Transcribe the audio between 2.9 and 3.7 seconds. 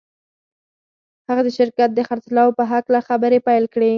خبرې پیل